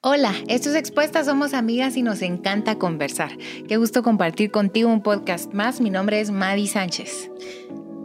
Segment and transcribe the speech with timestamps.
[0.00, 3.36] Hola, esto es Expuestas, somos amigas y nos encanta conversar.
[3.66, 5.80] Qué gusto compartir contigo un podcast más.
[5.80, 7.28] Mi nombre es Madi Sánchez.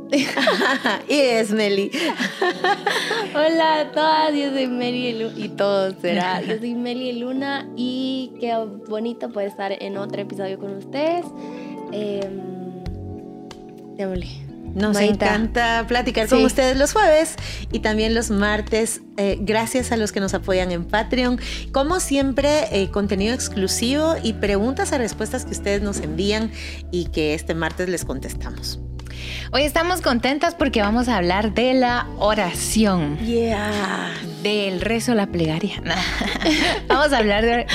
[1.07, 1.91] y es Meli.
[3.35, 6.41] Hola a todas, yo soy Meli y todo será.
[6.47, 8.55] Yo soy Meli Luna y qué
[8.89, 11.27] bonito poder estar en otro episodio con ustedes.
[11.91, 12.27] Eh,
[13.97, 14.52] démosle.
[14.73, 17.35] Nos encanta platicar con ustedes los jueves
[17.71, 19.01] y también los martes.
[19.17, 21.39] Eh, gracias a los que nos apoyan en Patreon.
[21.71, 26.51] Como siempre, eh, contenido exclusivo y preguntas a respuestas que ustedes nos envían
[26.91, 28.79] y que este martes les contestamos.
[29.55, 33.19] Hoy estamos contentas porque vamos a hablar de la oración.
[33.19, 34.11] Yeah.
[34.41, 35.79] Del rezo, la plegaria.
[36.87, 37.67] vamos a hablar de,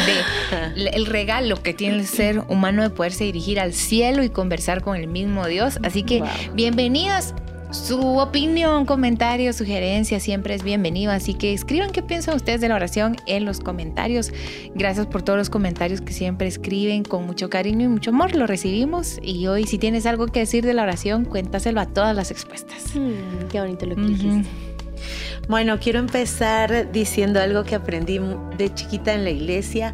[0.93, 4.97] el regalo que tiene el ser humano de poderse dirigir al cielo y conversar con
[4.97, 5.79] el mismo Dios.
[5.85, 7.33] Así que bienvenidas.
[7.71, 12.75] Su opinión, comentario, sugerencia siempre es bienvenido, así que escriban qué piensan ustedes de la
[12.75, 14.33] oración en los comentarios.
[14.75, 18.47] Gracias por todos los comentarios que siempre escriben con mucho cariño y mucho amor, lo
[18.47, 19.19] recibimos.
[19.23, 22.95] Y hoy si tienes algo que decir de la oración, cuéntaselo a todas las expuestas.
[22.95, 24.49] Mm, qué bonito lo que dijiste.
[25.47, 28.19] Bueno, quiero empezar diciendo algo que aprendí
[28.57, 29.93] de chiquita en la iglesia.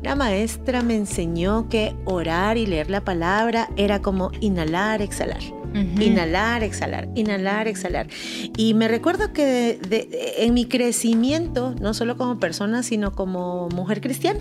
[0.00, 5.63] Una maestra me enseñó que orar y leer la palabra era como inhalar, exhalar.
[5.74, 8.06] Inhalar, exhalar, inhalar, exhalar.
[8.56, 9.78] Y me recuerdo que
[10.38, 14.40] en mi crecimiento, no solo como persona, sino como mujer cristiana,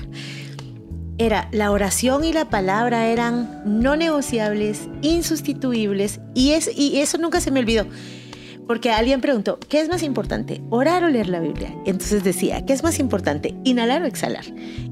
[1.18, 7.40] era la oración y la palabra eran no negociables, insustituibles, y, es, y eso nunca
[7.42, 7.86] se me olvidó.
[8.68, 11.76] Porque alguien preguntó, ¿qué es más importante, orar o leer la Biblia?
[11.86, 14.46] Entonces decía, ¿qué es más importante, inhalar o exhalar?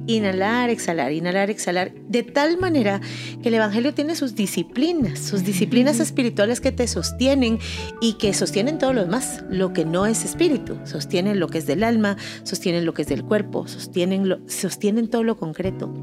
[0.07, 2.99] Inhalar, exhalar, inhalar, exhalar, de tal manera
[3.41, 7.59] que el Evangelio tiene sus disciplinas, sus disciplinas espirituales que te sostienen
[8.01, 11.65] y que sostienen todo lo demás, lo que no es espíritu, sostienen lo que es
[11.65, 15.93] del alma, sostienen lo que es del cuerpo, sostienen, lo, sostienen todo lo concreto.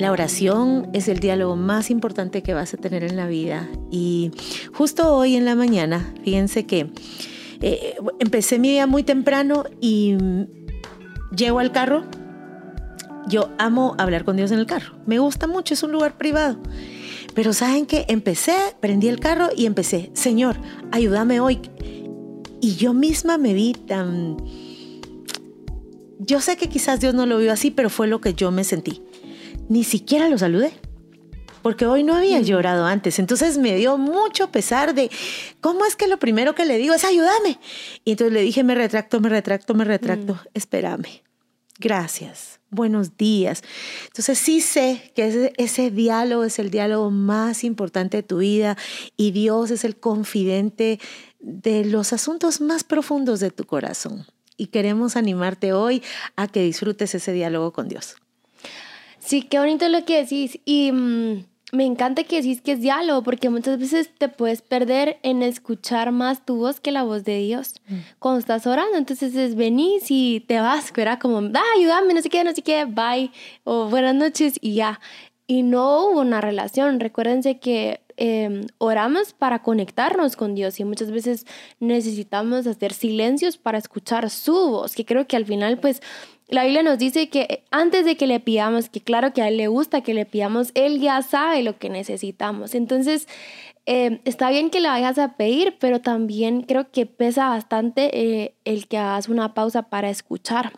[0.00, 3.68] La oración es el diálogo más importante que vas a tener en la vida.
[3.90, 4.30] Y
[4.72, 6.90] justo hoy en la mañana, fíjense que
[7.60, 10.16] eh, empecé mi día muy temprano y
[11.36, 12.04] llego al carro.
[13.28, 14.94] Yo amo hablar con Dios en el carro.
[15.04, 16.58] Me gusta mucho, es un lugar privado.
[17.34, 20.56] Pero saben que empecé, prendí el carro y empecé, Señor,
[20.92, 21.60] ayúdame hoy.
[22.62, 24.38] Y yo misma me vi tan...
[26.20, 28.64] Yo sé que quizás Dios no lo vio así, pero fue lo que yo me
[28.64, 29.02] sentí
[29.70, 30.72] ni siquiera lo saludé.
[31.62, 32.44] Porque hoy no había mm.
[32.44, 33.18] llorado antes.
[33.18, 35.10] Entonces me dio mucho pesar de
[35.60, 37.58] cómo es que lo primero que le digo es ayúdame.
[38.04, 40.34] Y entonces le dije, me retracto, me retracto, me retracto.
[40.34, 40.48] Mm.
[40.54, 41.22] Espérame.
[41.78, 42.60] Gracias.
[42.70, 43.62] Buenos días.
[44.06, 48.76] Entonces sí sé que ese, ese, diálogo es el diálogo más importante de tu vida
[49.16, 50.98] y Dios es el confidente
[51.38, 54.26] de los asuntos más profundos de tu corazón.
[54.56, 56.02] Y queremos animarte hoy
[56.36, 58.16] a que disfrutes ese diálogo con Dios.
[59.20, 60.58] Sí, qué bonito lo que decís.
[60.64, 65.18] Y mm, me encanta que decís que es diálogo, porque muchas veces te puedes perder
[65.22, 67.74] en escuchar más tu voz que la voz de Dios.
[67.86, 67.98] Mm.
[68.18, 72.28] Cuando estás orando, entonces es venís y te vas, era como, ah, ayúdame, no sé
[72.28, 73.30] qué, no sé qué, bye,
[73.64, 75.00] o buenas noches y ya.
[75.50, 77.00] Y no hubo una relación.
[77.00, 81.44] Recuérdense que em, oramos para conectarnos con Dios y muchas veces
[81.80, 86.02] necesitamos hacer silencios para escuchar su voz, que creo que al final pues
[86.46, 89.56] la Biblia nos dice que antes de que le pidamos, que claro que a Él
[89.56, 92.76] le gusta que le pidamos, Él ya sabe lo que necesitamos.
[92.76, 93.26] Entonces,
[93.86, 98.54] eh, está bien que le vayas a pedir, pero también creo que pesa bastante eh,
[98.64, 100.74] el que hagas una pausa para escuchar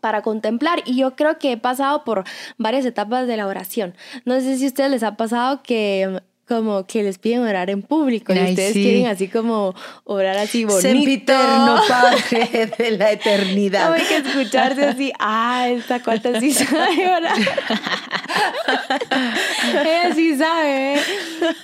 [0.00, 2.24] para contemplar y yo creo que he pasado por
[2.58, 3.94] varias etapas de la oración.
[4.24, 7.82] No sé si a ustedes les ha pasado que como que les piden orar en
[7.82, 9.74] público y ustedes quieren así como
[10.04, 10.82] orar así bonito.
[10.82, 13.92] Sempiterno, Padre de la eternidad.
[13.92, 17.36] hay que escucharse así, ah, esta cuarta sí sabe orar.
[19.86, 21.00] Ella sí sabe, ¿eh?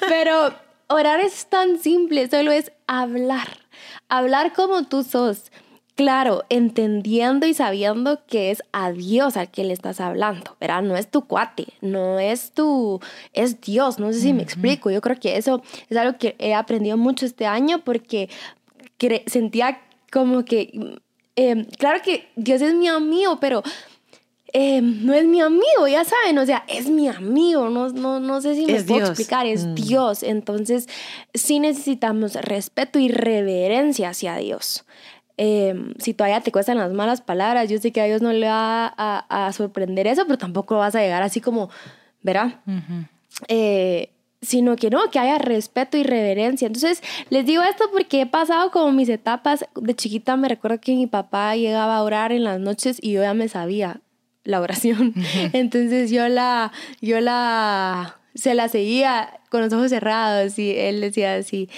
[0.08, 0.54] pero
[0.88, 3.58] orar es tan simple, solo es hablar,
[4.08, 5.52] hablar como tú sos
[6.00, 10.80] claro, entendiendo y sabiendo que es a Dios al que le estás hablando, ¿verdad?
[10.80, 13.00] No es tu cuate, no es tu,
[13.34, 14.90] es Dios, no sé si me explico.
[14.90, 18.30] Yo creo que eso es algo que he aprendido mucho este año porque
[19.26, 21.00] sentía como que,
[21.36, 23.62] em, claro que Dios es mi amigo, pero...
[24.52, 28.40] Em, no es mi amigo, ya saben, o sea, es mi amigo, no, no, no
[28.40, 29.74] sé si me puedo explicar, es mm.
[29.76, 30.24] Dios.
[30.24, 30.88] Entonces,
[31.32, 34.84] sí necesitamos respeto y reverencia hacia Dios.
[35.42, 38.46] Em, si todavía te cuestan las malas palabras, yo sé que a Dios no le
[38.46, 41.70] va a, sorprender eso, pero tampoco vas a llegar así como,
[42.20, 42.60] ¿verdad?
[43.48, 44.10] Eh,
[44.42, 46.66] sino que no, que haya respeto y reverencia.
[46.66, 49.64] Entonces, les digo esto porque he pasado como mis etapas.
[49.76, 53.22] De chiquita me recuerdo que mi papá llegaba a orar en las noches y yo
[53.22, 54.02] ya me sabía
[54.44, 55.14] la oración.
[55.54, 56.70] Entonces yo la,
[57.00, 61.70] yo la, se la seguía con los ojos cerrados y él decía así,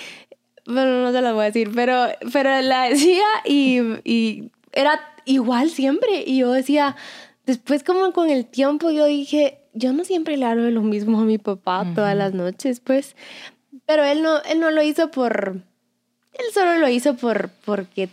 [0.67, 5.71] bueno, no se la voy a decir, pero, pero la decía y, y era igual
[5.71, 6.25] siempre.
[6.27, 6.97] Y yo decía,
[7.47, 11.21] después como con el tiempo yo dije, yo no siempre le hablo de lo mismo
[11.21, 13.17] a mi papá todas las noches, pues,
[13.87, 15.63] pero él no, él no lo hizo por,
[16.33, 18.09] él solo lo hizo por, porque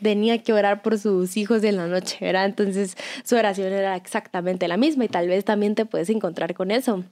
[0.00, 2.46] tenía que orar por sus hijos en la noche, ¿verdad?
[2.46, 6.70] Entonces su oración era exactamente la misma y tal vez también te puedes encontrar con
[6.70, 7.04] eso.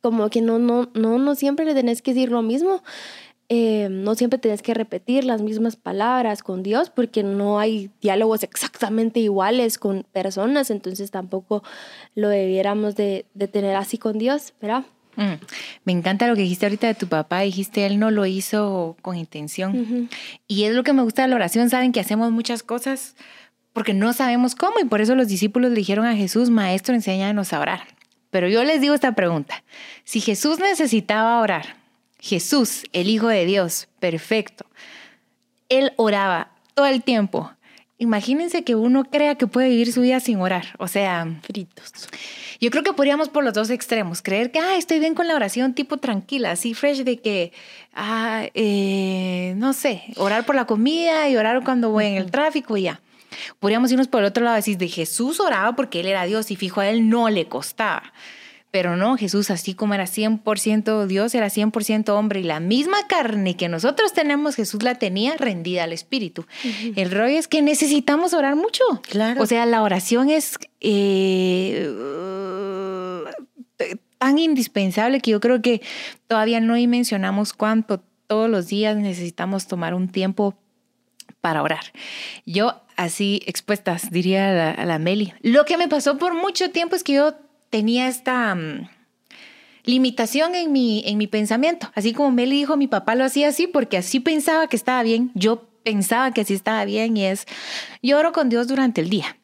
[0.00, 2.82] Como que no, no, no, no siempre le tenés que decir lo mismo.
[3.50, 8.42] Eh, no siempre tienes que repetir las mismas palabras con Dios porque no hay diálogos
[8.42, 11.62] exactamente iguales con personas, entonces tampoco
[12.14, 14.84] lo debiéramos de, tener así con Dios, ¿verdad?
[15.16, 15.40] Mm,
[15.84, 19.16] me encanta lo que dijiste ahorita de tu papá, dijiste él no lo hizo con
[19.16, 20.10] intención.
[20.46, 23.16] Y es lo que me gusta de la oración, saben que hacemos muchas cosas
[23.72, 27.54] porque no sabemos cómo y por eso los discípulos le dijeron a Jesús, maestro, enséñanos
[27.54, 27.80] a orar.
[28.28, 29.64] Pero yo les digo esta pregunta,
[30.04, 31.77] si Jesús necesitaba orar,
[32.18, 34.66] Jesús, el Hijo de Dios, perfecto.
[35.68, 37.52] Él oraba todo el tiempo.
[38.00, 42.08] Imagínense que uno crea que puede vivir su vida sin orar, o sea, fritos.
[42.60, 45.34] Yo creo que podríamos por los dos extremos, creer que, ah, estoy bien con la
[45.34, 47.52] oración, tipo tranquila, así fresh de que,
[47.94, 52.76] ah, eh, no sé, orar por la comida y orar cuando voy en el tráfico
[52.76, 53.00] y ya.
[53.58, 56.56] Podríamos irnos por el otro lado, decir, de Jesús oraba porque Él era Dios y
[56.56, 58.12] fijo a Él no le costaba.
[58.70, 63.56] Pero no, Jesús, así como era 100% Dios, era 100% hombre y la misma carne
[63.56, 66.44] que nosotros tenemos, Jesús la tenía rendida al Espíritu.
[66.94, 68.84] El rollo es que necesitamos orar mucho.
[69.08, 69.42] Claro.
[69.42, 71.90] O sea, la oración es eh,
[74.18, 75.80] tan indispensable que yo creo que
[76.26, 80.58] todavía no mencionamos cuánto todos los días necesitamos tomar un tiempo
[81.40, 81.92] para orar.
[82.44, 85.32] Yo así expuestas diría a la, a la Meli.
[85.40, 87.34] Lo que me pasó por mucho tiempo es que yo
[87.70, 88.88] tenía esta mm,
[89.84, 91.90] limitación en mi, en mi pensamiento.
[91.94, 95.30] Así como Meli dijo, mi papá lo hacía así porque así pensaba que estaba bien.
[95.34, 97.46] Yo pensaba que así estaba bien y es,
[98.02, 99.38] yo oro con Dios durante el día.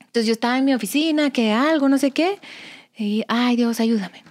[0.00, 2.38] Entonces yo estaba en mi oficina, que algo, no sé qué,
[2.96, 4.22] y, ay Dios, ayúdame.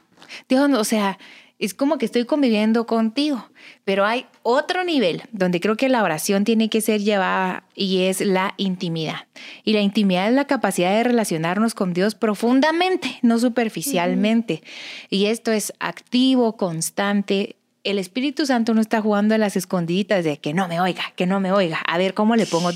[0.47, 1.19] Dios, o sea,
[1.59, 3.49] es como que estoy conviviendo contigo,
[3.85, 8.21] pero hay otro nivel donde creo que la oración tiene que ser llevada y es
[8.21, 9.27] la intimidad.
[9.63, 14.61] Y la intimidad es la capacidad de relacionarnos con Dios profundamente, no superficialmente.
[15.09, 17.55] Y esto es activo, constante.
[17.83, 21.27] El Espíritu Santo no está jugando a las escondiditas de que no me oiga, que
[21.27, 22.71] no me oiga, a ver cómo le pongo.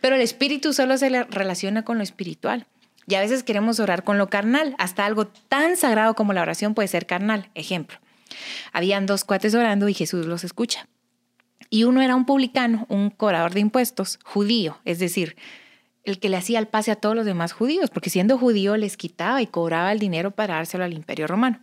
[0.00, 2.66] Pero el Espíritu solo se relaciona con lo espiritual.
[3.06, 4.76] Y a veces queremos orar con lo carnal.
[4.78, 7.48] Hasta algo tan sagrado como la oración puede ser carnal.
[7.54, 7.98] Ejemplo,
[8.72, 10.88] habían dos cuates orando y Jesús los escucha.
[11.68, 15.36] Y uno era un publicano, un cobrador de impuestos, judío, es decir,
[16.04, 18.96] el que le hacía el pase a todos los demás judíos, porque siendo judío les
[18.96, 21.60] quitaba y cobraba el dinero para dárselo al imperio romano.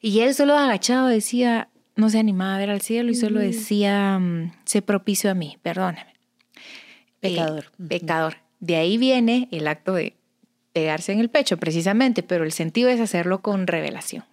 [0.00, 4.18] Y él solo agachado decía, no se animaba a ver al cielo y solo decía,
[4.18, 6.12] mm, sé propicio a mí, perdóname.
[7.20, 7.72] Pecador.
[7.88, 8.36] pecador.
[8.60, 10.14] De ahí viene el acto de
[10.72, 14.24] pegarse en el pecho, precisamente, pero el sentido es hacerlo con revelación.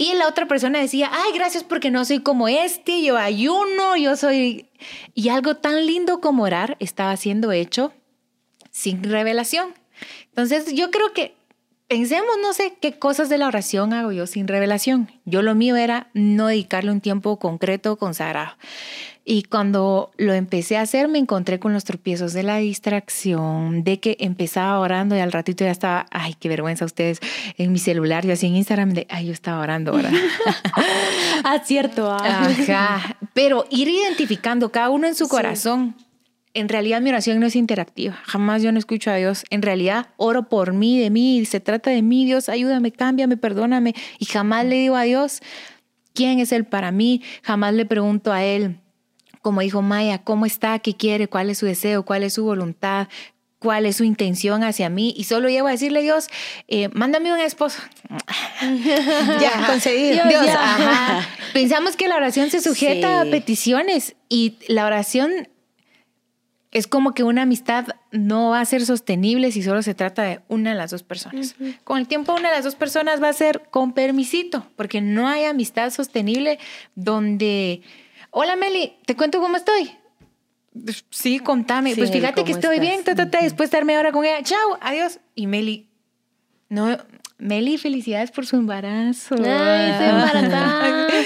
[0.00, 4.16] Y la otra persona decía, ay, gracias porque no soy como este, yo ayuno, yo
[4.16, 4.70] soy...
[5.14, 7.92] Y algo tan lindo como orar estaba siendo hecho
[8.70, 9.74] sin revelación.
[10.28, 11.34] Entonces yo creo que
[11.86, 15.10] pensemos, no sé qué cosas de la oración hago yo sin revelación.
[15.26, 18.56] Yo lo mío era no dedicarle un tiempo concreto consagrado.
[19.24, 24.00] Y cuando lo empecé a hacer, me encontré con los tropiezos de la distracción, de
[24.00, 27.20] que empezaba orando y al ratito ya estaba, ay, qué vergüenza ustedes,
[27.58, 30.10] en mi celular, yo así en Instagram, de, ay, yo estaba orando ahora.
[31.44, 32.10] ah, cierto.
[32.10, 32.48] Ah.
[32.48, 33.16] Ajá.
[33.34, 35.94] Pero ir identificando cada uno en su corazón.
[36.52, 39.44] En realidad mi oración no es interactiva, jamás yo no escucho a Dios.
[39.50, 43.94] En realidad oro por mí, de mí, se trata de mí, Dios, ayúdame, cámbiame, perdóname.
[44.18, 45.42] Y jamás le digo a Dios
[46.12, 48.80] quién es Él para mí, jamás le pregunto a Él
[49.42, 53.08] como dijo Maya, cómo está, qué quiere, cuál es su deseo, cuál es su voluntad,
[53.60, 56.28] cuál es su intención hacia mí y solo llego a decirle Dios,
[56.66, 57.80] eh, mándame un esposo.
[59.40, 60.26] ya, concedido.
[60.26, 60.46] Dios,
[61.52, 65.48] Pensamos que la oración se sujeta a peticiones y la oración
[66.72, 70.40] es como que una amistad no va a ser sostenible si solo se trata de
[70.48, 71.56] una de las dos personas.
[71.84, 75.28] Con el tiempo una de las dos personas va a ser con permisito, porque no
[75.28, 76.58] hay amistad sostenible
[76.94, 77.82] donde
[78.30, 79.90] Hola Meli, ¿te cuento cómo estoy?
[81.10, 81.96] Sí, contame.
[81.96, 84.42] pues fíjate que estoy bien, ta, después de estar media hora con ella.
[84.42, 85.18] Chao, adiós.
[85.34, 85.88] Y Meli,
[86.68, 86.96] no,
[87.40, 89.34] Meli, felicidades por su embarazo.
[89.44, 91.06] Ay, estoy embarazada.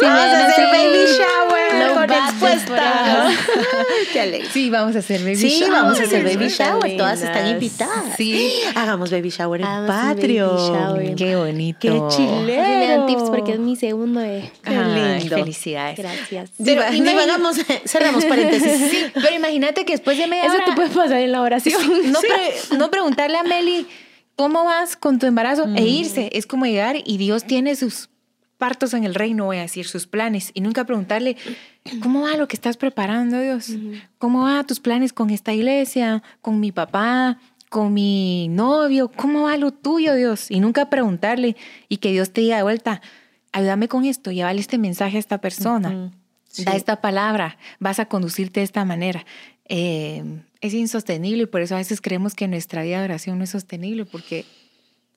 [0.00, 3.28] Sí, vamos a hacer baby shower con expuesta.
[4.12, 4.48] Qué alegre.
[4.52, 5.64] Sí, vamos a hacer baby sí, shower.
[5.64, 6.96] Sí, vamos a hacer baby shower.
[6.96, 8.16] Todas están invitadas.
[8.16, 8.52] Sí.
[8.74, 10.56] Hagamos baby shower en Patreon.
[10.72, 11.14] shower.
[11.16, 11.78] Qué bonito.
[11.80, 13.06] Qué Así me dan chilero.
[13.06, 14.50] tips porque es mi segundo bebé.
[14.64, 15.36] Qué Ay, lindo.
[15.36, 15.98] Felicidades.
[15.98, 16.50] Gracias.
[16.64, 18.70] Pero imagina- divagamos, cerramos paréntesis.
[18.90, 21.80] Sí, pero imagínate que después de media Eso hora te puede pasar en la oración.
[22.10, 23.86] no, pre- no preguntarle a Meli
[24.40, 25.76] cómo vas con tu embarazo Mm.
[25.76, 26.30] e irse.
[26.32, 28.08] Es como llegar y Dios tiene sus
[28.56, 30.50] partos en el reino, voy a decir, sus planes.
[30.54, 31.36] Y nunca preguntarle,
[32.02, 33.68] ¿cómo va lo que estás preparando, Dios?
[34.16, 37.36] ¿Cómo va tus planes con esta iglesia, con mi papá,
[37.68, 39.10] con mi novio?
[39.14, 40.50] ¿Cómo va lo tuyo, Dios?
[40.50, 41.54] Y nunca preguntarle
[41.90, 43.02] y que Dios te diga de vuelta,
[43.52, 46.12] ayúdame con esto, llévale este mensaje a esta persona.
[46.48, 46.64] Sí.
[46.64, 49.26] Da esta palabra, vas a conducirte de esta manera.
[49.68, 50.24] Eh,
[50.60, 53.50] es insostenible y por eso a veces creemos que nuestra vida de oración no es
[53.50, 54.44] sostenible porque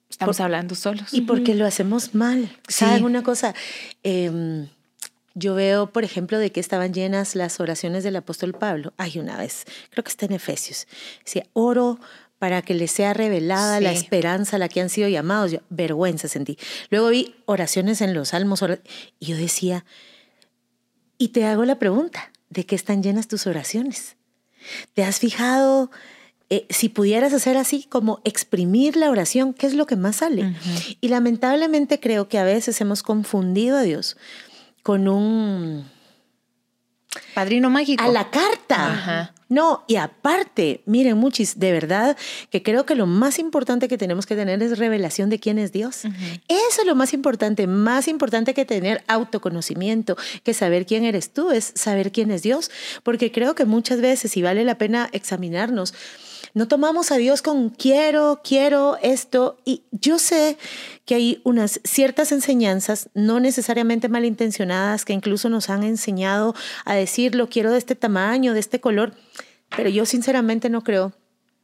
[0.09, 1.13] estamos Por- hablando solos.
[1.13, 2.50] Y porque lo hacemos mal.
[2.67, 2.85] Sí.
[2.85, 3.53] ¿Saben una cosa?
[4.03, 4.67] Em,
[5.35, 8.93] yo veo, por ejemplo, de que estaban llenas las oraciones del apóstol Pablo.
[8.97, 10.88] Hay una vez, creo que está en Efesios.
[11.25, 12.00] Decía, oro
[12.39, 13.97] para que les sea revelada la Sí.
[14.03, 15.51] esperanza a la que han sido llamados.
[15.53, 16.57] Yo, vergüenza sentí.
[16.89, 18.63] Luego vi oraciones en los salmos
[19.19, 19.85] y yo decía,
[21.17, 24.17] y te hago la pregunta, ¿de qué están llenas tus oraciones?
[24.93, 25.91] ¿Te has fijado
[26.50, 30.55] eh, si pudieras hacer así como exprimir la oración, qué es lo que más sale?
[31.01, 34.17] Y lamentablemente creo que a veces hemos confundido a Dios
[34.84, 35.89] con un
[37.34, 38.03] Padrino mágico.
[38.03, 38.93] a la carta.
[38.93, 39.33] Ajá.
[39.53, 42.17] No, y aparte, miren, muchis, de verdad
[42.50, 45.72] que creo que lo más importante que tenemos que tener es revelación de quién es
[45.72, 46.05] Dios.
[46.48, 51.51] Eso es lo más importante, más importante que tener autoconocimiento, que saber quién eres tú,
[51.51, 52.72] es saber quién es Dios,
[53.03, 55.93] porque creo que muchas veces, y vale la pena examinarnos,
[56.53, 60.57] no tomamos a Dios con quiero, quiero esto, y yo sé
[61.05, 66.53] que hay unas ciertas enseñanzas, no necesariamente malintencionadas, que incluso nos han enseñado
[66.86, 69.13] a decir lo quiero de este tamaño, de este color,
[69.75, 71.13] pero yo sinceramente no creo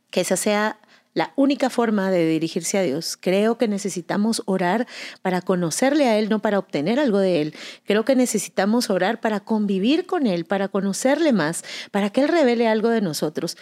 [0.10, 0.80] que esa sea
[1.14, 3.18] la única forma de dirigirse a Dios.
[3.20, 4.88] Creo que necesitamos orar
[5.22, 7.56] para conocerle a Él, no para obtener algo de Él.
[7.86, 12.68] Creo que necesitamos orar para convivir con Él, para conocerle más, para que Él revele
[12.68, 13.58] algo de nosotros.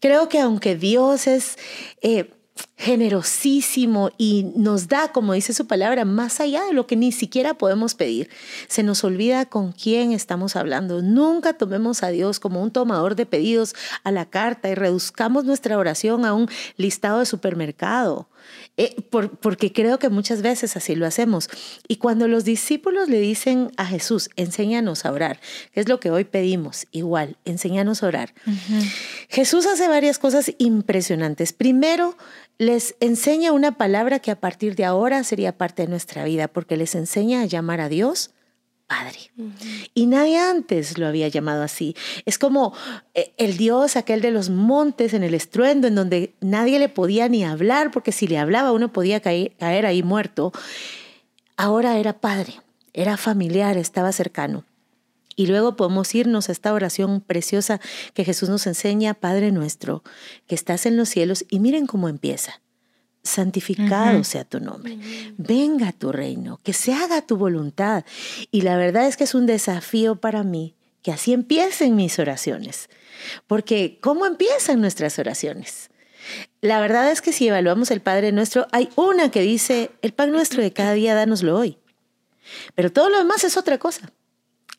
[0.00, 1.58] Creo que aunque Dios es
[2.02, 2.30] eh,
[2.76, 7.54] generosísimo y nos da, como dice su palabra, más allá de lo que ni siquiera
[7.54, 8.30] podemos pedir,
[8.68, 11.02] se nos olvida con quién estamos hablando.
[11.02, 13.74] Nunca tomemos a Dios como un tomador de pedidos
[14.04, 18.28] a la carta y reduzcamos nuestra oración a un listado de supermercado.
[18.76, 21.48] Eh, por- porque creo que muchas veces así lo hacemos.
[21.88, 25.40] Y cuando los discípulos le dicen a Jesús, enséñanos a orar,
[25.72, 28.34] que es lo que hoy pedimos, igual, enséñanos a orar.
[29.28, 31.52] Jesús hace varias cosas impresionantes.
[31.52, 32.16] Primero,
[32.58, 36.76] les enseña una palabra que a partir de ahora sería parte de nuestra vida, porque
[36.76, 38.30] les enseña a llamar a Dios
[38.88, 39.18] Padre.
[39.92, 41.94] Y nadie antes lo había llamado así.
[42.24, 42.72] Es como
[43.12, 47.28] eh, el Dios aquel de los montes en el estruendo, en donde nadie le podía
[47.28, 50.52] ni hablar, porque si le hablaba uno podía caer, caer ahí muerto.
[51.58, 52.54] Ahora era Padre,
[52.94, 54.64] era familiar, estaba cercano.
[55.36, 57.80] Y luego podemos irnos a esta oración preciosa
[58.14, 60.02] que Jesús nos enseña, Padre nuestro,
[60.46, 62.62] que estás en los cielos, y miren cómo empieza.
[63.22, 64.98] Santificado sea tu nombre.
[65.36, 68.04] Venga tu reino, que se haga tu voluntad.
[68.50, 72.88] Y la verdad es que es un desafío para mí que así empiecen mis oraciones.
[73.46, 75.90] Porque ¿cómo empiezan nuestras oraciones?
[76.60, 80.32] La verdad es que si evaluamos el Padre nuestro, hay una que dice, el pan
[80.32, 81.78] nuestro de cada día, dánoslo hoy.
[82.74, 84.12] Pero todo lo demás es otra cosa.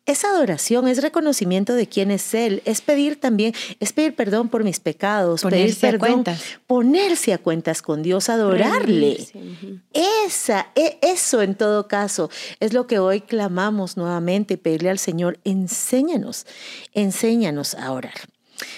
[0.09, 4.63] Es adoración, es reconocimiento de quién es Él, es pedir también, es pedir perdón por
[4.63, 6.43] mis pecados, pedir Ponerse a perdón, cuentas.
[6.65, 9.17] ponerse a cuentas con Dios, adorarle.
[9.31, 9.81] Rendirse.
[10.25, 15.37] Esa, e- eso en todo caso es lo que hoy clamamos nuevamente, pedirle al Señor,
[15.43, 16.47] enséñanos,
[16.93, 18.15] enséñanos a orar.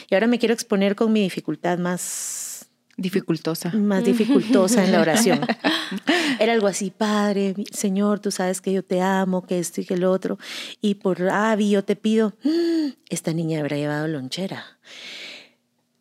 [0.10, 2.50] Y ahora me quiero exponer con mi dificultad más
[2.98, 3.72] Dificultosa.
[3.72, 5.42] más dificultosa en la oración.
[6.40, 9.94] Era algo así, Padre, Señor, tú sabes que yo te amo, que esto y que
[9.96, 10.38] el otro,
[10.82, 14.66] y por Abby yo te pido, "Mm, esta niña habrá llevado lonchera.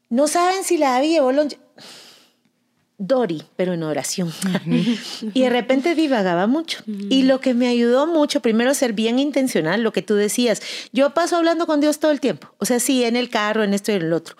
[0.08, 1.62] No saben si la Abby llevó lonchera.
[3.02, 4.30] Dori, pero en oración.
[5.32, 6.82] y de repente divagaba mucho.
[6.86, 10.60] Y lo que me ayudó mucho, primero ser bien intencional, lo que tú decías.
[10.92, 12.54] Yo paso hablando con Dios todo el tiempo.
[12.58, 14.36] O sea, sí, en el carro, en esto y en el otro.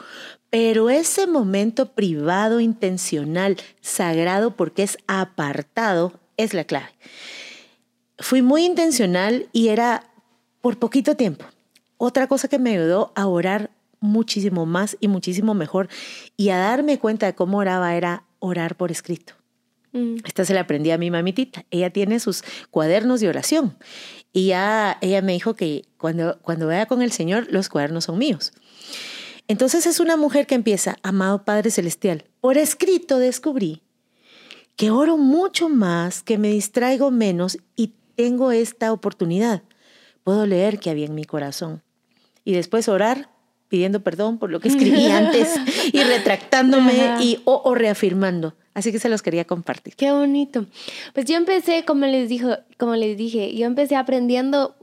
[0.51, 6.91] Pero ese momento privado, intencional, sagrado, porque es apartado, es la clave.
[8.19, 10.11] Fui muy intencional y era
[10.61, 11.45] por poquito tiempo.
[11.97, 15.89] Otra cosa que me ayudó a orar muchísimo más y muchísimo mejor
[16.37, 19.35] y a darme cuenta de cómo oraba era orar por escrito.
[19.93, 20.17] Mm.
[20.25, 21.65] Esta se la aprendí a mi mamitita.
[21.71, 23.77] Ella tiene sus cuadernos de oración.
[24.33, 28.19] Y ya ella me dijo que cuando, cuando vaya con el Señor, los cuadernos son
[28.19, 28.53] míos.
[29.51, 33.83] Entonces es una mujer que empieza, amado Padre Celestial, por escrito descubrí
[34.77, 39.65] que oro mucho más, que me distraigo menos y tengo esta oportunidad.
[40.23, 41.83] Puedo leer que había en mi corazón.
[42.45, 43.29] Y después orar
[43.67, 45.57] pidiendo perdón por lo que escribí antes
[45.93, 48.55] y retractándome y, o, reafirmando.
[48.73, 49.97] Así que se los quería compartir.
[49.97, 50.67] Qué bonito.
[51.13, 54.77] Pues yo empecé, como les, dijo, como les dije, yo empecé aprendiendo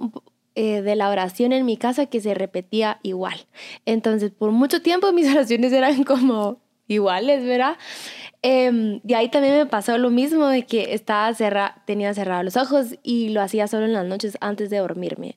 [0.59, 3.45] eh, de la oración en mi casa que se repetía igual.
[3.85, 7.77] Entonces, por mucho tiempo mis oraciones eran como iguales, ¿verdad?
[8.41, 12.57] Eh, de ahí también me pasó lo mismo de que estaba cerra tenía cerrados los
[12.57, 15.35] ojos y lo hacía solo en las noches antes de dormirme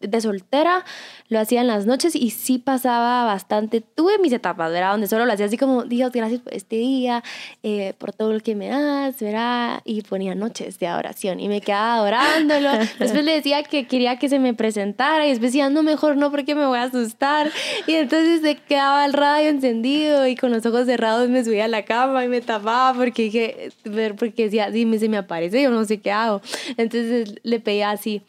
[0.00, 0.84] de soltera,
[1.28, 3.80] lo hacía en las noches y sí pasaba bastante.
[3.80, 4.92] Tuve mis etapas, ¿verdad?
[4.92, 7.22] Donde solo lo hacía así como, Dios, gracias por este día,
[7.62, 9.80] eh, por todo lo que me das, ¿verdad?
[9.84, 12.70] Y ponía noches de oración y me quedaba adorándolo.
[12.98, 16.30] Después le decía que quería que se me presentara y después decía, no, mejor no,
[16.30, 17.50] porque me voy a asustar.
[17.86, 21.68] Y entonces se quedaba el radio encendido y con los ojos cerrados me subía a
[21.68, 23.70] la cama y me tapaba porque dije,
[24.18, 26.40] porque decía, se me aparece, yo no sé qué hago.
[26.76, 28.22] Entonces le pedía así.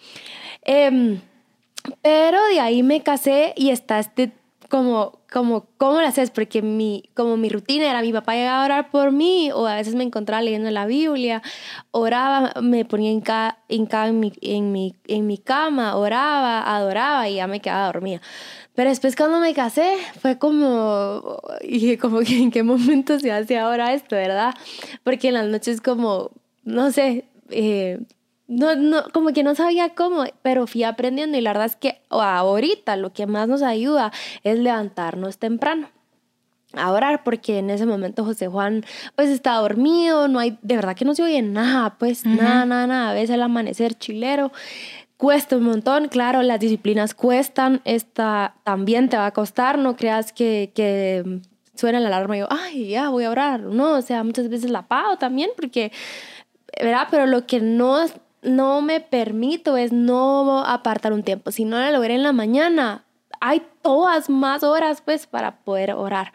[0.63, 1.19] Eh,
[2.01, 4.33] pero de ahí me casé y está este
[4.71, 6.31] como, como, ¿cómo lo haces?
[6.31, 9.75] Porque mi, como mi rutina era, mi papá llegaba a orar por mí, o a
[9.75, 11.43] veces me encontraba leyendo la Biblia,
[11.91, 13.21] oraba, me ponía en,
[13.67, 18.21] en, mi, en, mi, en mi cama, oraba, adoraba y ya me quedaba dormida.
[18.73, 23.59] Pero después cuando me casé, fue como, dije, como que en qué momento se hace
[23.59, 24.53] ahora esto, ¿verdad?
[25.03, 26.31] Porque en las noches como,
[26.63, 27.99] no sé, eh,
[28.51, 32.01] no, no, como que no sabía cómo, pero fui aprendiendo y la verdad es que
[32.09, 34.11] ahorita lo que más nos ayuda
[34.43, 35.87] es levantarnos temprano
[36.73, 38.83] a orar porque en ese momento José Juan
[39.15, 42.87] pues está dormido, no hay, de verdad que no se oye nada, pues nada, nada,
[42.87, 44.51] nada, a veces el amanecer chilero
[45.15, 50.33] cuesta un montón, claro, las disciplinas cuestan, esta también te va a costar, no creas
[50.33, 51.39] que, que
[51.75, 54.71] suena la alarma y yo, ay, ya voy a orar, no, o sea, muchas veces
[54.71, 55.93] la pago también porque,
[56.81, 57.07] ¿verdad?
[57.11, 58.03] Pero lo que no
[58.41, 61.51] no me permito es no apartar un tiempo.
[61.51, 63.05] Si no lo logré en la mañana,
[63.39, 66.33] hay todas más horas pues para poder orar.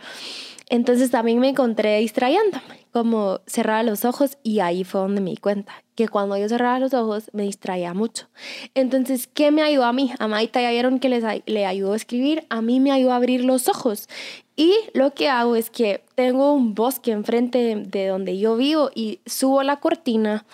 [0.68, 5.36] Entonces también me encontré distrayéndome, como cerraba los ojos y ahí fue donde me di
[5.36, 8.26] cuenta que cuando yo cerraba los ojos me distraía mucho.
[8.74, 10.12] Entonces, ¿qué me ayudó a mí?
[10.18, 13.16] A Maita ya vieron que les, le ayudó a escribir, a mí me ayudó a
[13.16, 14.08] abrir los ojos.
[14.56, 19.20] Y lo que hago es que tengo un bosque enfrente de donde yo vivo y
[19.24, 20.44] subo la cortina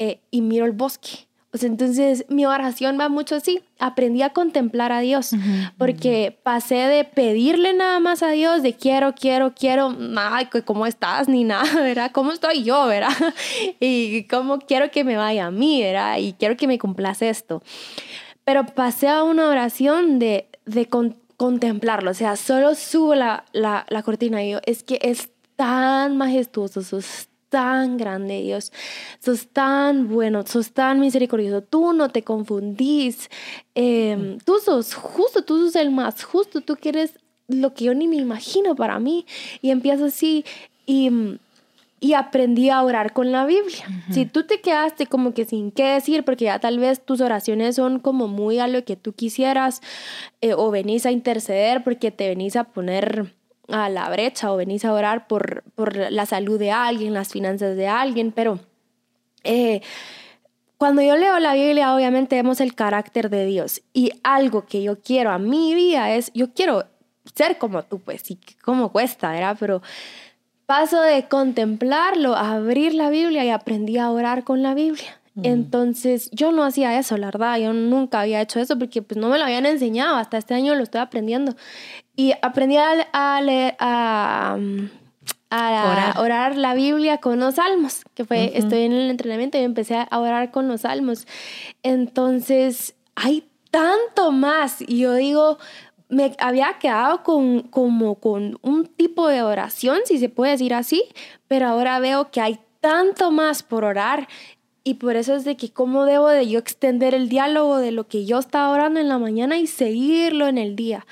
[0.00, 1.28] eh, y miro el bosque.
[1.52, 3.60] O sea, entonces mi oración va mucho así.
[3.78, 5.32] Aprendí a contemplar a Dios
[5.78, 11.28] porque pasé de pedirle nada más a Dios de quiero, quiero, quiero, ay, ¿cómo estás?
[11.28, 12.12] Ni nada, ¿verdad?
[12.12, 13.10] ¿Cómo estoy yo, verdad?
[13.78, 16.18] Y cómo quiero que me vaya a mí, ¿verdad?
[16.18, 17.62] Y quiero que me cumplas esto.
[18.44, 20.88] Pero pasé a una oración de, de
[21.36, 22.12] contemplarlo.
[22.12, 26.80] O sea, solo subo la, la, la cortina y yo, es que es tan majestuoso,
[27.50, 28.72] tan grande, Dios.
[29.18, 31.62] Sos tan bueno, sos tan misericordioso.
[31.62, 33.28] Tú no te confundís.
[33.74, 36.62] Em, tú sos justo, tú sos el más justo.
[36.62, 39.26] Tú quieres lo que yo ni me imagino para mí.
[39.60, 40.44] Y empiezo así
[40.86, 41.10] y,
[42.00, 43.84] y aprendí a orar con la Biblia.
[44.10, 47.76] Si tú te quedaste como que sin qué decir, porque ya tal vez tus oraciones
[47.76, 49.82] son como muy a lo que tú quisieras,
[50.40, 53.34] eh, o venís a interceder porque te venís a poner
[53.72, 57.76] a la brecha o venís a orar por, por la salud de alguien, las finanzas
[57.76, 58.58] de alguien, pero
[59.44, 59.80] eh,
[60.76, 64.98] cuando yo leo la Biblia, obviamente vemos el carácter de Dios y algo que yo
[65.00, 66.84] quiero a mi vida es, yo quiero
[67.34, 69.56] ser como tú, pues, y cómo cuesta, ¿verdad?
[69.60, 69.82] Pero
[70.66, 75.20] paso de contemplarlo a abrir la Biblia y aprendí a orar con la Biblia.
[75.42, 79.28] Entonces yo no hacía eso, la verdad, yo nunca había hecho eso porque pues no
[79.28, 81.54] me lo habían enseñado, hasta este año lo estoy aprendiendo.
[82.20, 84.58] Y aprendí a, a, leer, a,
[86.18, 86.54] orar.
[86.54, 90.50] la Biblia con los salmos, que fue, estoy en el entrenamiento y empecé a orar
[90.50, 91.26] con los salmos.
[91.82, 95.56] Entonces hay tanto más y yo digo,
[96.10, 101.04] me había quedado con, como con un tipo de oración, si se puede decir así,
[101.48, 104.28] pero ahora veo que hay tanto más por orar
[104.84, 108.06] y por eso es de que cómo debo de yo extender el diálogo de lo
[108.08, 111.06] que yo estaba orando en la mañana y seguirlo en el día.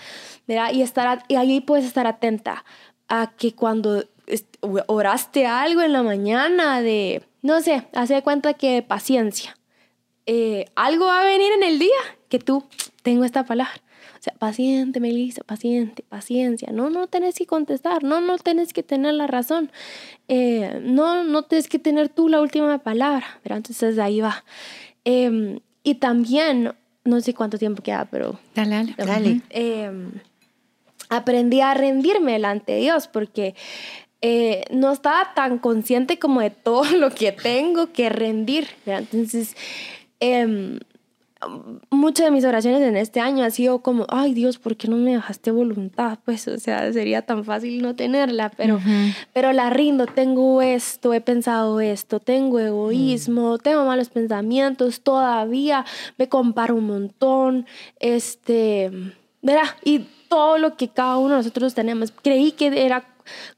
[0.47, 0.73] ¿verdad?
[0.73, 2.65] Y, estar, y ahí puedes estar atenta
[3.09, 4.05] a que cuando
[4.87, 9.57] oraste algo en la mañana de, no sé, hace cuenta que paciencia.
[10.27, 12.65] Eh, algo va a venir en el día que tú
[13.03, 13.81] tengo esta palabra.
[14.19, 16.73] O sea, paciente, Melissa, paciente, paciencia.
[16.73, 19.71] No, no tenés que contestar, no, no tenés que tener la razón.
[20.27, 23.39] Eh, no, no tienes que tener tú la última palabra.
[23.45, 24.45] Pero entonces ahí va.
[25.05, 26.73] Em, y también,
[27.05, 28.41] no sé cuánto tiempo queda, pero...
[28.57, 29.41] Dale, dale.
[29.51, 30.11] Em,
[31.09, 33.55] aprendí a rendirme delante de Dios porque
[34.21, 38.67] eh, no estaba tan consciente como de todo lo que tengo que rendir.
[38.85, 39.57] Entonces,
[40.19, 40.81] eh,
[41.91, 44.97] muchas de mis oraciones en este año ha sido como, ay Dios, ¿por qué no
[44.97, 46.19] me dejaste voluntad?
[46.29, 48.81] Pues, o sea, sería tan fácil no tenerla, pero,
[49.33, 53.59] pero la rindo, tengo esto, he pensado esto, tengo egoísmo, mm.
[53.59, 55.87] tengo malos pensamientos, todavía
[56.19, 57.67] me comparo un montón,
[57.99, 58.91] este,
[59.41, 62.13] verá, y todo lo que cada uno de nosotros tenemos.
[62.23, 63.07] Creí que era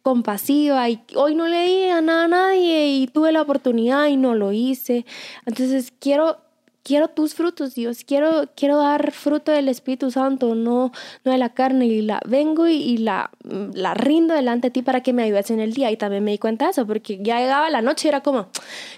[0.02, 4.16] compasiva y hoy no le di a nada a nadie y tuve la oportunidad y
[4.16, 5.04] no lo hice.
[5.46, 6.38] Entonces quiero
[6.82, 10.92] quiero tus frutos, Dios, quiero, quiero dar fruto del Espíritu Santo, no,
[11.24, 15.02] no de la carne, y la vengo y, la, la rindo delante de ti para
[15.02, 15.90] que me ayudes en el día.
[15.90, 18.48] Y también me di cuenta de eso, porque ya llegaba la noche y era como,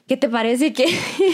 [0.06, 0.86] ¿qué te parece que,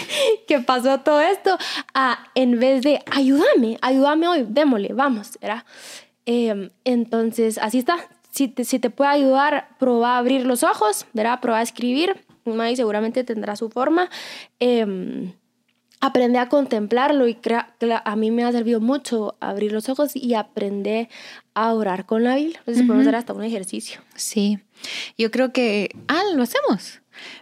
[0.47, 1.57] que pasó todo esto?
[1.95, 5.65] Ah, en vez de, ayúdame, ayúdame hoy, démosle, vamos, ¿verdad?
[6.27, 7.97] Em, entonces, así está.
[8.31, 11.41] Si te, si te puede ayudar, prueba a abrir los ojos, ¿verdad?
[11.41, 12.25] Prueba a escribir.
[12.71, 14.09] Y seguramente tendrá su forma.
[14.59, 15.33] Eh,
[16.01, 20.35] aprende a contemplarlo y crea, a mí me ha servido mucho abrir los ojos y
[20.35, 21.09] aprender
[21.55, 22.59] a orar con la Biblia.
[22.61, 24.01] Entonces podemos hacer hasta un ejercicio.
[24.15, 24.59] Sí,
[25.17, 27.01] yo creo que, ah, lo hacemos.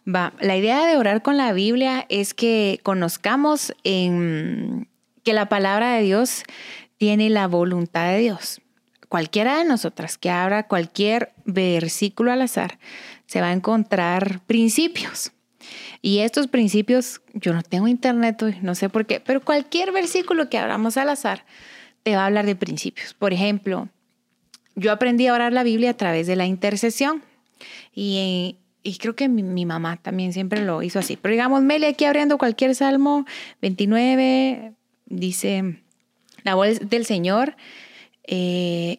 [0.08, 4.88] Va, la idea de orar con la Biblia es que conozcamos en,
[5.22, 6.44] que la palabra de Dios
[6.96, 8.62] tiene la voluntad de Dios
[9.08, 12.78] cualquiera de nosotras que abra cualquier versículo al azar,
[13.26, 15.32] se va a encontrar principios.
[16.02, 20.48] Y estos principios, yo no tengo internet hoy, no sé por qué, pero cualquier versículo
[20.48, 21.44] que abramos al azar
[22.02, 23.14] te va a hablar de principios.
[23.14, 23.88] Por ejemplo,
[24.74, 27.22] yo aprendí a orar la Biblia a través de la intercesión
[27.94, 31.16] y, y creo que mi, mamá también siempre lo hizo así.
[31.16, 33.26] Pero digamos, Meli aquí abriendo cualquier salmo
[33.60, 34.74] 29,
[35.06, 35.82] dice,
[36.44, 37.56] la voz del Señor
[38.28, 38.98] eh,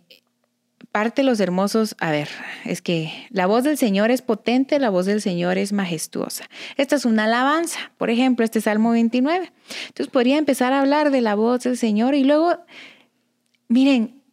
[0.98, 2.28] parte los hermosos, a ver,
[2.66, 6.50] es que la voz del Señor es potente, la voz del Señor es majestuosa.
[6.76, 9.54] Esta es una alabanza, por ejemplo, este Salmo 29.
[9.90, 12.66] Entonces podría empezar a hablar de la voz del Señor y luego,
[13.68, 14.24] miren,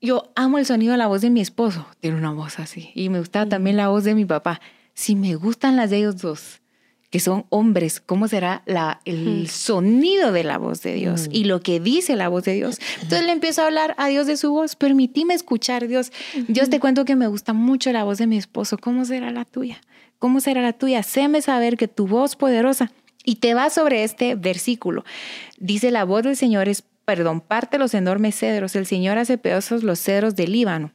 [0.00, 3.08] yo amo el sonido de la voz de mi esposo, tiene una voz así, y
[3.08, 4.60] me gusta también la voz de mi papá.
[4.94, 6.61] Si me gustan las de ellos dos,
[7.12, 11.60] que son hombres, cómo será la, el sonido de la voz de Dios y lo
[11.60, 12.80] que dice la voz de Dios.
[13.02, 16.10] Entonces le empiezo a hablar a Dios de su voz, permitíme escuchar, Dios.
[16.48, 19.44] Dios te cuento que me gusta mucho la voz de mi esposo, ¿cómo será la
[19.44, 19.82] tuya?
[20.18, 21.02] ¿Cómo será la tuya?
[21.02, 22.90] Séme saber que tu voz poderosa
[23.26, 25.04] y te va sobre este versículo.
[25.58, 29.82] Dice la voz del Señor es, perdón, parte los enormes cedros, el Señor hace pedazos
[29.82, 30.92] los cedros del Líbano.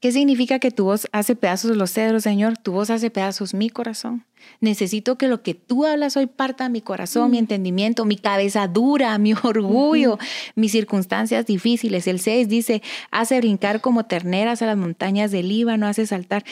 [0.00, 2.56] ¿Qué significa que tu voz hace pedazos los cedros, Señor?
[2.58, 4.24] Tu voz hace pedazos mi corazón.
[4.60, 7.40] Necesito que lo que tú hablas hoy parta mi corazón, mi mm.
[7.40, 10.18] entendimiento, mi cabeza dura, mi orgullo,
[10.54, 12.06] mis circunstancias difíciles.
[12.06, 16.44] El 6 dice, hace brincar como terneras a las montañas del Líbano, hace saltar.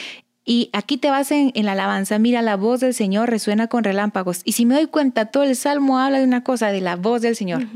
[0.46, 4.42] Y aquí te vas en, la alabanza, mira, la voz del Señor resuena con relámpagos.
[4.44, 7.22] Y si me doy cuenta, todo el salmo habla de una cosa, de la voz
[7.22, 7.66] del Señor.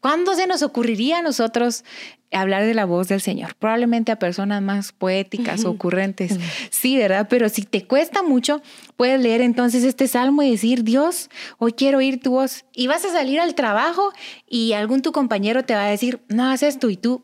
[0.00, 1.84] ¿Cuándo se nos ocurriría a nosotros
[2.32, 3.54] hablar de la voz del Señor?
[3.56, 6.38] Probablemente a personas más poéticas o ocurrentes.
[6.70, 7.26] Sí, ¿verdad?
[7.28, 8.62] Pero si te cuesta mucho,
[8.96, 12.64] puedes leer entonces este salmo y decir, Dios, hoy quiero oír tu voz.
[12.74, 14.12] Y vas a salir al trabajo
[14.48, 17.22] y algún tu compañero te va a decir, no haces esto y tú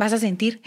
[0.00, 0.62] vas a sentir,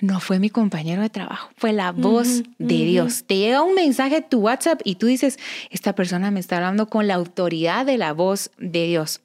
[0.00, 3.22] no fue mi compañero de trabajo, fue la voz de Dios.
[3.24, 5.38] Te llega un mensaje a tu WhatsApp y tú dices,
[5.70, 9.20] esta persona me está hablando con la autoridad de la voz de Dios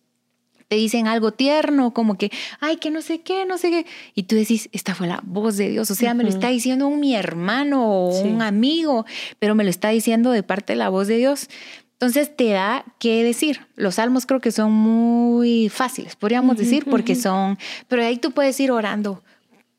[0.68, 3.86] te dicen algo tierno, como que, ay, que no sé qué, no sé qué.
[4.16, 5.90] Y tú decís, esta fue la voz de Dios.
[5.92, 9.06] O sea, me lo está diciendo un mi hermano o un amigo,
[9.40, 11.50] pero me lo está diciendo de parte de la voz de Dios.
[11.94, 13.62] Entonces te da qué decir.
[13.76, 18.60] Los salmos creo que son muy fáciles, podríamos decir, porque son, pero ahí tú puedes
[18.60, 19.24] ir orando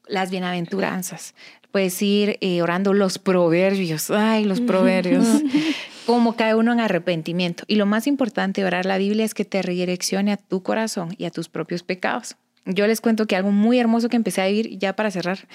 [0.08, 1.34] las bienaventuranzas,
[1.70, 5.26] puedes ir eh, orando los proverbios, ay, los proverbios
[6.08, 7.64] cómo cae uno en arrepentimiento.
[7.66, 11.14] Y lo más importante de orar la Biblia es que te redireccione a tu corazón
[11.18, 12.36] y a tus propios pecados.
[12.64, 15.46] Yo les cuento que algo muy hermoso que empecé a vivir, ya para cerrar,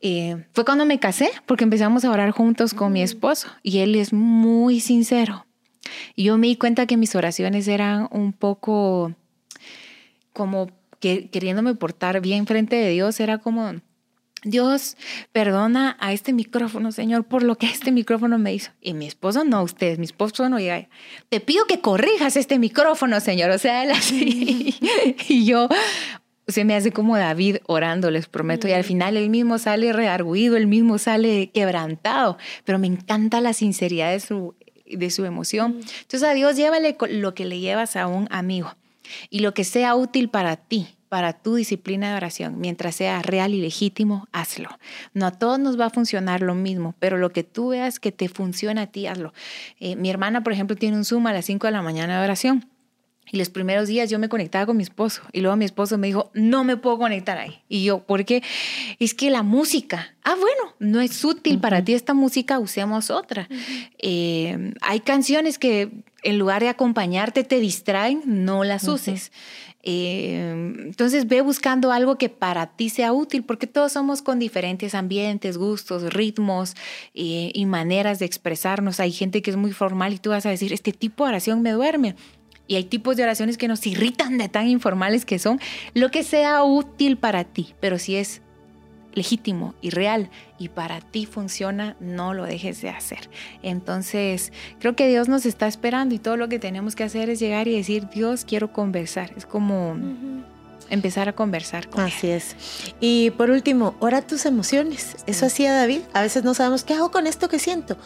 [0.00, 3.96] eh, fue cuando me casé, porque empezamos a orar juntos con mi esposo y él
[3.96, 5.44] es muy sincero.
[6.14, 9.12] Y yo me di cuenta que mis oraciones eran un poco
[10.32, 13.72] como que, queriéndome portar bien frente de Dios, era como,
[14.42, 14.96] Dios,
[15.32, 18.70] perdona a este micrófono, Señor, por lo que este micrófono me hizo.
[18.80, 20.88] Y mi esposo no, ustedes, mi esposo no llega.
[21.28, 23.50] Te pido que corrijas este micrófono, Señor.
[23.50, 24.74] O sea, él así.
[25.28, 25.68] y yo,
[26.50, 30.56] se me hace como David orando, les prometo, y al final él mismo sale rearguido,
[30.56, 34.54] él mismo sale quebrantado, pero me encanta la sinceridad de su,
[34.86, 35.80] de su emoción.
[36.02, 38.74] Entonces a Dios llévale lo que le llevas a un amigo
[39.28, 43.52] y lo que sea útil para ti, para tu disciplina de oración, mientras sea real
[43.52, 44.70] y legítimo, hazlo.
[45.12, 48.12] No a todos nos va a funcionar lo mismo, pero lo que tú veas que
[48.12, 49.34] te funciona a ti, hazlo.
[49.80, 52.24] Eh, mi hermana, por ejemplo, tiene un Zoom a las 5 de la mañana de
[52.24, 52.70] oración.
[53.32, 56.08] Y los primeros días yo me conectaba con mi esposo y luego mi esposo me
[56.08, 57.60] dijo, no me puedo conectar ahí.
[57.68, 58.42] Y yo, ¿por qué?
[58.98, 63.48] Es que la música, ah, bueno, no es útil para ti esta música, usemos otra.
[63.98, 65.90] Eh, hay canciones que
[66.22, 69.32] en lugar de acompañarte te distraen, no las uses.
[69.82, 74.94] Eh, entonces ve buscando algo que para ti sea útil, porque todos somos con diferentes
[74.94, 76.74] ambientes, gustos, ritmos
[77.14, 79.00] eh, y maneras de expresarnos.
[79.00, 81.62] Hay gente que es muy formal y tú vas a decir, este tipo de oración
[81.62, 82.14] me duerme.
[82.66, 85.58] Y hay tipos de oraciones que nos irritan de tan informales que son
[85.92, 88.42] lo que sea útil para ti, pero si es
[89.14, 93.30] legítimo y real y para ti funciona, no lo dejes de hacer.
[93.62, 97.40] Entonces, creo que Dios nos está esperando y todo lo que tenemos que hacer es
[97.40, 99.32] llegar y decir, Dios, quiero conversar.
[99.36, 99.96] Es como...
[100.90, 102.56] empezar a conversar con Así es.
[103.00, 105.16] Y por último, ora tus emociones.
[105.26, 106.00] Eso hacía David.
[106.12, 107.96] A veces no sabemos qué hago con esto que siento.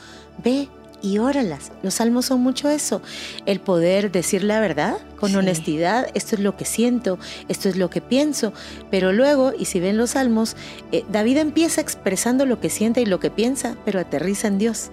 [0.42, 0.68] Ve
[1.04, 1.70] y óralas.
[1.82, 3.02] Los salmos son mucho eso,
[3.44, 7.90] el poder decir la verdad con honestidad, esto es lo que siento, esto es lo
[7.90, 8.54] que pienso,
[8.90, 10.56] pero luego, y si ven los salmos,
[10.92, 14.90] eh, David empieza expresando lo que siente y lo que piensa, pero aterriza en Dios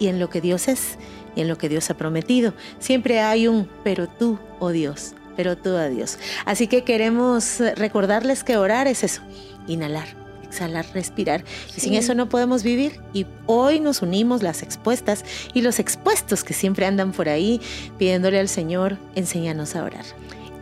[0.00, 0.98] y en lo que Dios es
[1.36, 2.54] y en lo que Dios ha prometido.
[2.80, 6.18] Siempre hay un pero tú, oh Dios, pero tú, a oh Dios.
[6.44, 9.22] Así que queremos recordarles que orar es eso,
[9.68, 10.21] inhalar
[10.52, 11.44] exhalar, respirar.
[11.76, 13.00] Y sin eso no podemos vivir.
[13.12, 17.60] Y hoy nos unimos las expuestas y los expuestos que siempre andan por ahí
[17.98, 20.04] pidiéndole al Señor, enséñanos a orar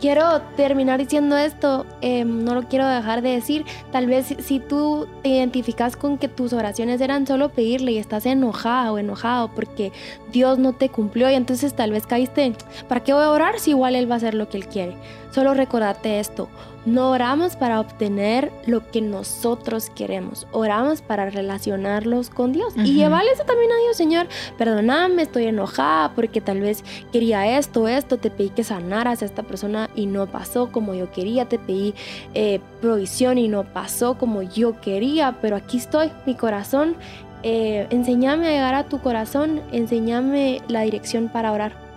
[0.01, 5.07] quiero terminar diciendo esto, em, no lo quiero dejar de decir, tal vez si tú
[5.21, 9.91] te identificas con que tus oraciones eran solo pedirle y estás enojado o enojado porque
[10.31, 12.53] Dios no te cumplió y entonces tal vez caíste,
[12.89, 14.95] ¿para qué voy a orar si igual Él va a hacer lo que Él quiere?
[15.31, 16.49] Solo recordarte esto,
[16.85, 23.31] no oramos para obtener lo que nosotros queremos, oramos para relacionarlos con Dios y llevarle
[23.31, 28.29] eso también a Dios, Señor, perdóname, estoy enojada porque tal vez quería esto, esto, te
[28.29, 31.93] pedí que sanaras a esta persona y no pasó como yo quería, te pedí
[32.33, 36.95] eh, provisión y no pasó como yo quería, pero aquí estoy, mi corazón,
[37.43, 41.90] eh, enséñame a llegar a tu corazón, enséñame la dirección para orar.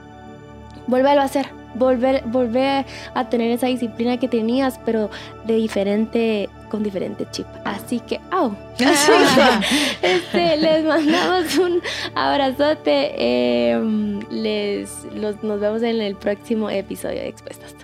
[0.87, 5.11] Vuélvelo a hacer volver, volver a tener esa disciplina que tenías, pero
[5.45, 7.47] de diferente, con diferente chip.
[7.65, 8.55] Así que, ¡au!
[10.03, 11.81] este, les mandamos un
[12.15, 13.71] abrazote.
[13.71, 17.75] Em, les, nos vemos en el próximo episodio de Expuestas.